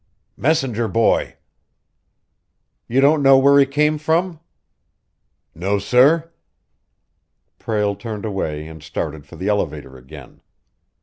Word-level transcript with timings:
"Messenger 0.35 0.87
boy." 0.87 1.35
"You 2.87 3.01
don't 3.01 3.21
know 3.21 3.37
where 3.37 3.59
he 3.59 3.67
came 3.67 3.99
from?" 3.99 4.39
"No, 5.53 5.77
sir." 5.77 6.31
Prale 7.59 7.95
turned 7.95 8.25
away 8.25 8.65
and 8.67 8.81
started 8.81 9.27
for 9.27 9.35
the 9.35 9.47
elevator 9.47 9.97
again. 9.97 10.41